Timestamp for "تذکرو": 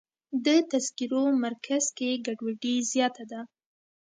0.71-1.23